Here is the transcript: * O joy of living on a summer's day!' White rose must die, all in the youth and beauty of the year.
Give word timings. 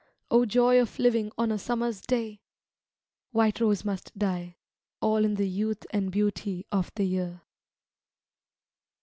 * 0.19 0.31
O 0.37 0.45
joy 0.47 0.81
of 0.81 0.97
living 0.97 1.31
on 1.37 1.51
a 1.51 1.59
summer's 1.59 2.01
day!' 2.01 2.41
White 3.33 3.61
rose 3.61 3.85
must 3.85 4.17
die, 4.17 4.57
all 4.99 5.23
in 5.23 5.35
the 5.35 5.47
youth 5.47 5.85
and 5.91 6.11
beauty 6.11 6.65
of 6.71 6.91
the 6.95 7.03
year. 7.03 7.41